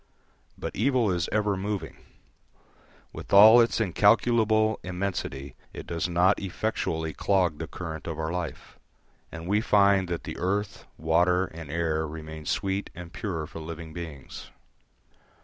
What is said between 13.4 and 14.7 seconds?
for living beings.